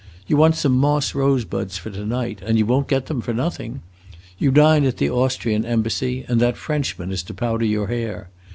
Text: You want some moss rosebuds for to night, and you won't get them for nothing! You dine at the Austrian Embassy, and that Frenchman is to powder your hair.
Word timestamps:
You 0.25 0.35
want 0.35 0.55
some 0.55 0.71
moss 0.79 1.13
rosebuds 1.13 1.77
for 1.77 1.91
to 1.91 2.03
night, 2.03 2.41
and 2.43 2.57
you 2.57 2.65
won't 2.65 2.87
get 2.87 3.05
them 3.05 3.21
for 3.21 3.35
nothing! 3.35 3.81
You 4.39 4.49
dine 4.49 4.83
at 4.83 4.97
the 4.97 5.11
Austrian 5.11 5.63
Embassy, 5.63 6.25
and 6.27 6.39
that 6.41 6.57
Frenchman 6.57 7.11
is 7.11 7.21
to 7.21 7.35
powder 7.35 7.65
your 7.65 7.85
hair. 7.85 8.31